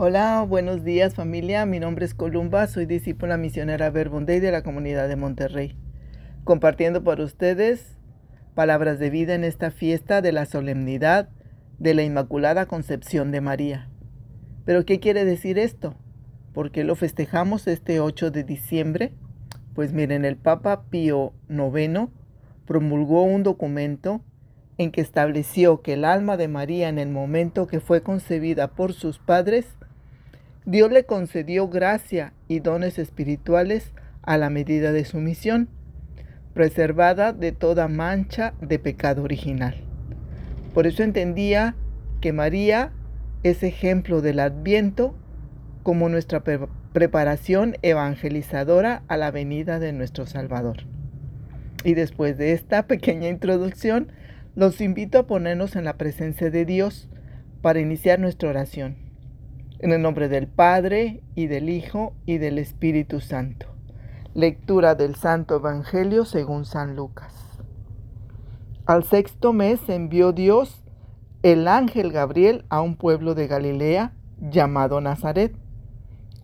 [0.00, 1.66] Hola, buenos días familia.
[1.66, 5.76] Mi nombre es Columba, soy discípula misionera Verbunday de la comunidad de Monterrey.
[6.44, 7.96] Compartiendo por ustedes
[8.54, 11.30] palabras de vida en esta fiesta de la solemnidad
[11.80, 13.90] de la Inmaculada Concepción de María.
[14.64, 15.96] ¿Pero qué quiere decir esto?
[16.54, 19.14] ¿Por qué lo festejamos este 8 de diciembre?
[19.74, 22.06] Pues miren, el Papa Pío IX
[22.66, 24.22] promulgó un documento
[24.76, 28.92] en que estableció que el alma de María en el momento que fue concebida por
[28.92, 29.66] sus padres,
[30.68, 33.90] Dios le concedió gracia y dones espirituales
[34.20, 35.70] a la medida de su misión,
[36.52, 39.76] preservada de toda mancha de pecado original.
[40.74, 41.74] Por eso entendía
[42.20, 42.92] que María
[43.44, 45.14] es ejemplo del adviento
[45.82, 46.44] como nuestra
[46.92, 50.84] preparación evangelizadora a la venida de nuestro Salvador.
[51.82, 54.12] Y después de esta pequeña introducción,
[54.54, 57.08] los invito a ponernos en la presencia de Dios
[57.62, 59.07] para iniciar nuestra oración.
[59.80, 63.66] En el nombre del Padre, y del Hijo, y del Espíritu Santo.
[64.34, 67.32] Lectura del Santo Evangelio según San Lucas.
[68.86, 70.82] Al sexto mes envió Dios
[71.44, 75.54] el ángel Gabriel a un pueblo de Galilea llamado Nazaret,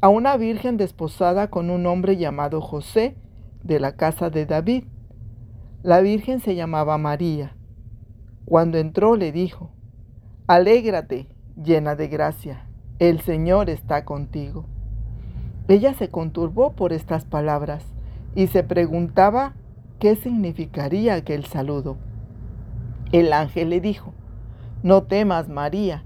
[0.00, 3.16] a una virgen desposada con un hombre llamado José
[3.64, 4.84] de la casa de David.
[5.82, 7.56] La virgen se llamaba María.
[8.44, 9.72] Cuando entró le dijo,
[10.46, 11.26] Alégrate,
[11.56, 12.68] llena de gracia,
[13.00, 14.66] el Señor está contigo.
[15.66, 17.84] Ella se conturbó por estas palabras
[18.34, 19.54] y se preguntaba
[19.98, 21.96] qué significaría aquel saludo.
[23.10, 24.12] El ángel le dijo,
[24.82, 26.04] No temas, María,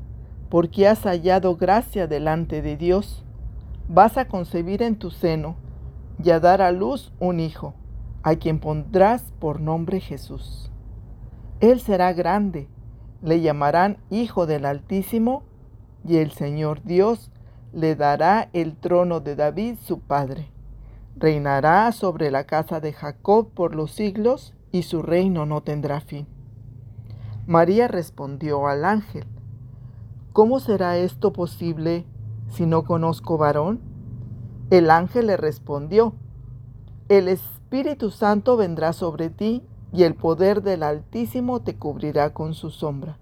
[0.49, 3.25] porque has hallado gracia delante de Dios.
[3.89, 5.57] Vas a concebir en tu seno
[6.23, 7.75] y a dar a luz un hijo,
[8.23, 10.71] a quien pondrás por nombre Jesús.
[11.61, 12.69] Él será grande,
[13.23, 15.43] le llamarán Hijo del Altísimo,
[16.05, 17.31] y el Señor Dios
[17.73, 20.51] le dará el trono de David su padre.
[21.17, 26.27] Reinará sobre la casa de Jacob por los siglos, y su reino no tendrá fin.
[27.47, 29.25] María respondió al ángel,
[30.33, 32.05] ¿Cómo será esto posible
[32.49, 33.81] si no conozco varón?
[34.71, 36.13] El ángel le respondió,
[37.09, 42.71] El Espíritu Santo vendrá sobre ti y el poder del Altísimo te cubrirá con su
[42.71, 43.19] sombra.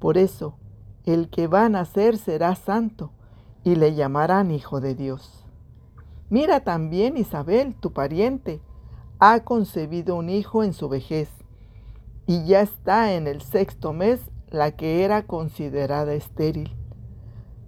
[0.00, 0.54] Por eso,
[1.04, 3.12] el que va a nacer será santo,
[3.64, 5.44] y le llamarán Hijo de Dios.
[6.30, 8.60] Mira también Isabel, tu pariente,
[9.18, 11.28] ha concebido un hijo en su vejez,
[12.26, 14.20] y ya está en el sexto mes
[14.50, 16.74] la que era considerada estéril,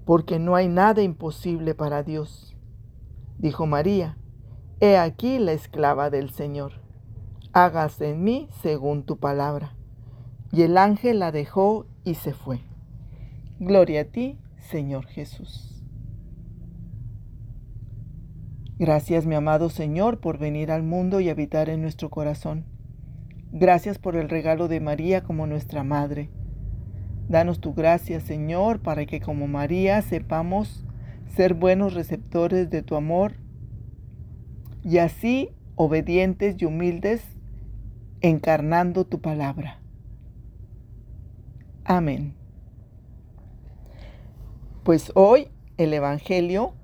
[0.04, 2.56] porque no hay nada imposible para Dios.
[3.38, 4.16] Dijo María,
[4.80, 6.84] He aquí la esclava del Señor
[7.54, 9.74] hágase en mí según tu palabra.
[10.52, 12.60] Y el ángel la dejó y se fue.
[13.58, 15.82] Gloria a ti, Señor Jesús.
[18.78, 22.64] Gracias, mi amado Señor, por venir al mundo y habitar en nuestro corazón.
[23.52, 26.28] Gracias por el regalo de María como nuestra Madre.
[27.28, 30.84] Danos tu gracia, Señor, para que como María sepamos
[31.28, 33.34] ser buenos receptores de tu amor
[34.82, 37.22] y así obedientes y humildes
[38.20, 39.78] encarnando tu palabra.
[41.84, 42.34] Amén.
[44.84, 46.74] Pues hoy el Evangelio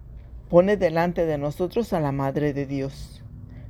[0.49, 3.22] pone delante de nosotros a la Madre de Dios.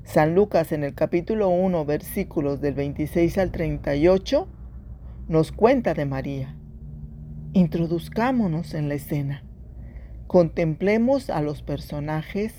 [0.04, 4.46] San Lucas en el capítulo 1 versículos del 26 al 38
[5.26, 6.54] nos cuenta de María.
[7.54, 9.42] Introduzcámonos en la escena.
[10.28, 12.54] Contemplemos a los personajes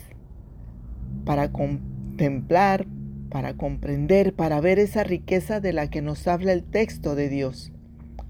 [1.24, 2.86] para contemplar,
[3.30, 7.72] para comprender, para ver esa riqueza de la que nos habla el texto de Dios,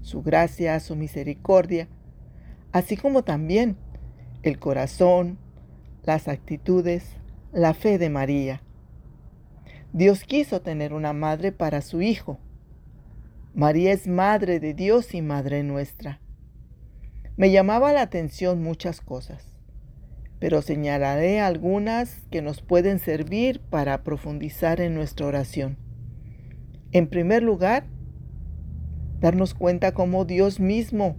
[0.00, 1.88] su gracia, su misericordia,
[2.72, 3.76] así como también
[4.42, 5.38] el corazón,
[6.02, 7.04] las actitudes,
[7.52, 8.62] la fe de María.
[9.92, 12.38] Dios quiso tener una madre para su Hijo.
[13.54, 16.20] María es madre de Dios y madre nuestra.
[17.36, 19.52] Me llamaba la atención muchas cosas
[20.42, 25.76] pero señalaré algunas que nos pueden servir para profundizar en nuestra oración.
[26.90, 27.84] En primer lugar,
[29.20, 31.14] darnos cuenta cómo Dios mismo,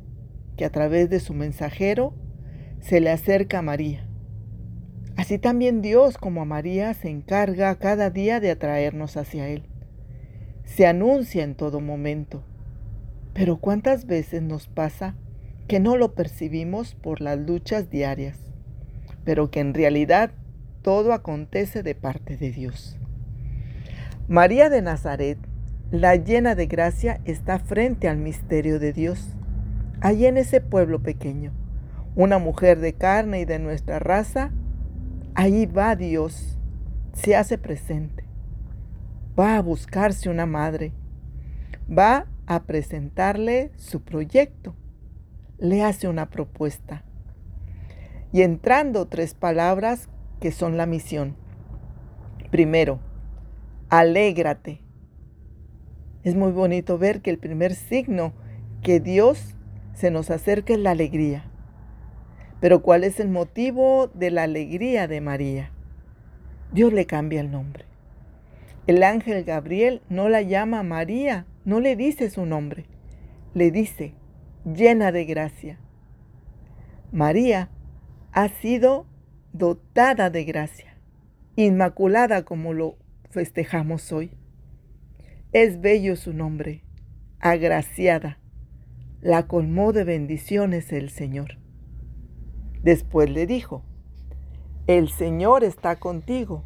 [0.57, 2.13] que a través de su mensajero,
[2.79, 4.07] se le acerca a María.
[5.15, 9.63] Así también Dios, como a María, se encarga cada día de atraernos hacia Él.
[10.65, 12.43] Se anuncia en todo momento.
[13.33, 15.15] Pero ¿cuántas veces nos pasa
[15.67, 18.43] que no lo percibimos por las luchas diarias?
[19.23, 20.31] pero que en realidad
[20.81, 22.97] todo acontece de parte de Dios.
[24.27, 25.37] María de Nazaret,
[25.91, 29.35] la llena de gracia, está frente al misterio de Dios,
[30.03, 31.53] allí en ese pueblo pequeño,
[32.15, 34.51] una mujer de carne y de nuestra raza,
[35.33, 36.59] ahí va Dios,
[37.13, 38.25] se hace presente.
[39.39, 40.91] Va a buscarse una madre,
[41.89, 44.75] va a presentarle su proyecto,
[45.57, 47.05] le hace una propuesta.
[48.33, 50.09] Y entrando tres palabras
[50.41, 51.37] que son la misión.
[52.51, 52.99] Primero,
[53.87, 54.81] alégrate.
[56.23, 58.33] Es muy bonito ver que el primer signo
[58.81, 59.55] que Dios
[59.93, 61.45] se nos acerca es la alegría.
[62.59, 65.71] Pero ¿cuál es el motivo de la alegría de María?
[66.71, 67.85] Dios le cambia el nombre.
[68.87, 72.85] El ángel Gabriel no la llama María, no le dice su nombre,
[73.53, 74.13] le dice
[74.65, 75.79] llena de gracia.
[77.11, 77.69] María
[78.31, 79.05] ha sido
[79.53, 80.97] dotada de gracia,
[81.55, 82.97] inmaculada como lo
[83.29, 84.31] festejamos hoy.
[85.51, 86.83] Es bello su nombre,
[87.39, 88.39] agraciada.
[89.23, 91.57] La colmó de bendiciones el Señor.
[92.81, 93.85] Después le dijo,
[94.85, 96.65] el Señor está contigo,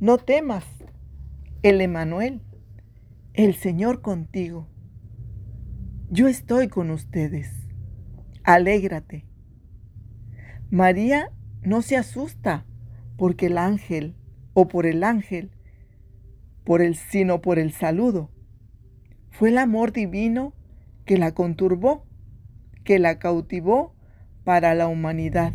[0.00, 0.64] no temas,
[1.62, 2.42] el Emanuel,
[3.34, 4.66] el Señor contigo.
[6.10, 7.52] Yo estoy con ustedes,
[8.42, 9.24] alégrate.
[10.70, 11.30] María
[11.62, 12.66] no se asusta
[13.16, 14.16] porque el ángel
[14.54, 15.52] o por el ángel,
[16.64, 18.32] por el sino por el saludo.
[19.30, 20.55] Fue el amor divino
[21.06, 22.04] que la conturbó,
[22.84, 23.94] que la cautivó
[24.44, 25.52] para la humanidad,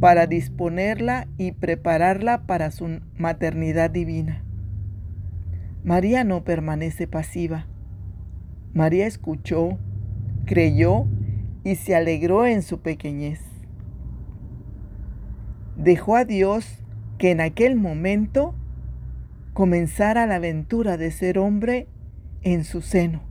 [0.00, 4.44] para disponerla y prepararla para su maternidad divina.
[5.84, 7.66] María no permanece pasiva.
[8.74, 9.78] María escuchó,
[10.44, 11.06] creyó
[11.64, 13.40] y se alegró en su pequeñez.
[15.76, 16.84] Dejó a Dios
[17.16, 18.54] que en aquel momento
[19.52, 21.88] comenzara la aventura de ser hombre
[22.42, 23.27] en su seno.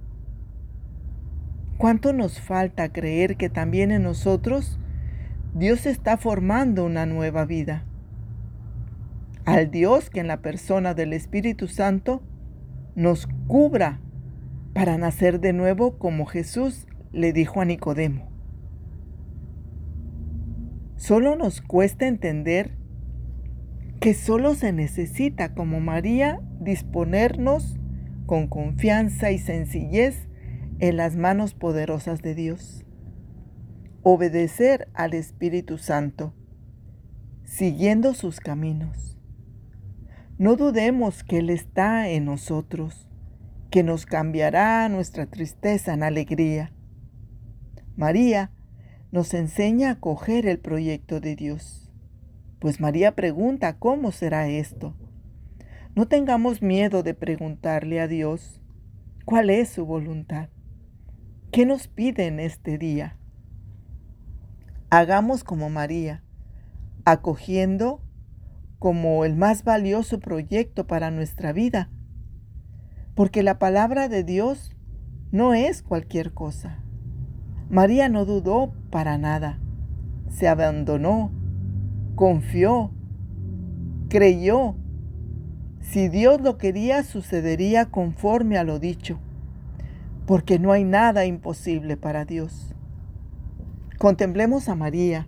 [1.78, 4.80] ¿Cuánto nos falta creer que también en nosotros
[5.54, 7.86] Dios está formando una nueva vida?
[9.46, 12.24] Al Dios que en la persona del Espíritu Santo
[12.96, 14.02] nos cubra
[14.74, 18.28] para nacer de nuevo como Jesús le dijo a Nicodemo.
[20.96, 22.76] Solo nos cuesta entender
[24.00, 27.78] que solo se necesita, como María, disponernos
[28.26, 30.27] con confianza y sencillez
[30.80, 32.86] en las manos poderosas de Dios.
[34.04, 36.34] Obedecer al Espíritu Santo,
[37.46, 39.18] siguiendo sus caminos.
[40.38, 43.10] No dudemos que Él está en nosotros,
[43.72, 46.72] que nos cambiará nuestra tristeza en alegría.
[47.96, 48.52] María
[49.12, 51.92] nos enseña a acoger el proyecto de Dios.
[52.60, 54.96] Pues María pregunta, ¿cómo será esto?
[55.96, 58.62] No tengamos miedo de preguntarle a Dios
[59.26, 60.50] cuál es su voluntad.
[61.52, 63.16] ¿Qué nos pide en este día?
[64.90, 66.22] Hagamos como María,
[67.06, 68.02] acogiendo
[68.80, 71.90] como el más valioso proyecto para nuestra vida,
[73.16, 74.76] porque la palabra de Dios
[75.32, 76.84] no es cualquier cosa.
[77.70, 79.58] María no dudó para nada.
[80.30, 81.32] Se abandonó,
[82.16, 82.92] confió,
[84.10, 84.76] creyó.
[85.80, 89.20] Si Dios lo quería, sucedería conforme a lo dicho,
[90.28, 92.76] porque no hay nada imposible para Dios.
[93.98, 95.26] Contemplemos a María,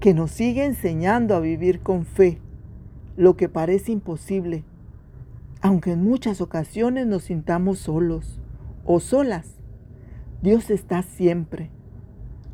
[0.00, 2.38] que nos sigue enseñando a vivir con fe
[3.16, 4.64] lo que parece imposible,
[5.62, 8.38] aunque en muchas ocasiones nos sintamos solos
[8.84, 9.56] o solas.
[10.42, 11.70] Dios está siempre,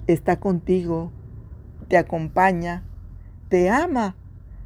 [0.07, 1.11] está contigo,
[1.89, 2.85] te acompaña,
[3.49, 4.15] te ama,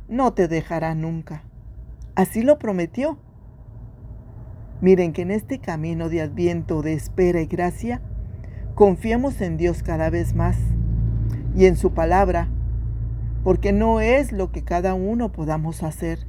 [0.09, 1.43] no te dejará nunca.
[2.15, 3.19] Así lo prometió.
[4.80, 8.00] Miren que en este camino de adviento, de espera y gracia,
[8.75, 10.56] confiemos en Dios cada vez más
[11.56, 12.49] y en su palabra,
[13.42, 16.20] porque no es lo que cada uno podamos hacer,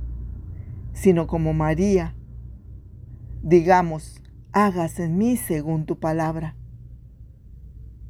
[0.94, 2.16] sino como María,
[3.44, 6.56] digamos, hágase en mí según tu palabra.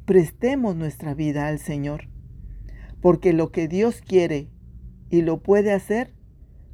[0.06, 2.08] Prestemos nuestra vida al Señor,
[3.02, 4.48] porque lo que Dios quiere
[5.10, 6.14] y lo puede hacer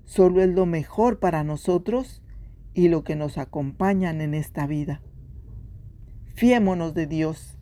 [0.05, 2.23] solo es lo mejor para nosotros
[2.77, 5.01] y lo que nos acompañan en esta vida.
[6.35, 7.57] Fiémonos de Dios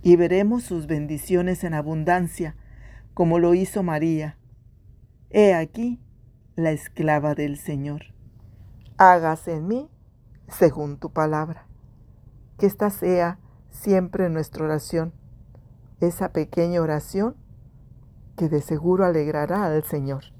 [0.00, 2.56] y veremos sus bendiciones en abundancia,
[3.12, 4.38] como lo hizo María.
[5.28, 6.00] He aquí
[6.56, 8.14] la esclava del Señor.
[8.96, 9.90] Hágase en mí
[10.48, 11.66] según tu palabra.
[12.58, 15.12] Que esta sea siempre nuestra oración,
[16.00, 17.36] esa pequeña oración
[18.34, 20.33] que de seguro alegrará al Señor.